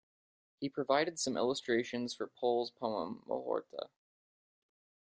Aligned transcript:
He 0.59 0.67
provided 0.67 1.19
some 1.19 1.37
illustrations 1.37 2.15
for 2.15 2.25
Pol's 2.25 2.71
poem 2.71 3.21
'Mohorta'. 3.27 3.89